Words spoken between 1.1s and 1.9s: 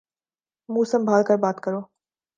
کر بات کرو۔